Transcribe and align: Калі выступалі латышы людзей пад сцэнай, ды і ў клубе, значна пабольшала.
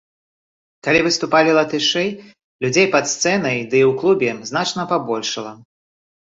Калі 0.85 0.99
выступалі 1.07 1.49
латышы 1.57 2.05
людзей 2.65 2.87
пад 2.95 3.05
сцэнай, 3.13 3.57
ды 3.75 3.83
і 3.83 3.85
ў 3.91 3.93
клубе, 4.05 4.31
значна 4.53 4.83
пабольшала. 4.95 5.53